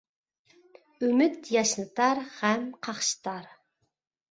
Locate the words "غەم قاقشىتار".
2.41-3.49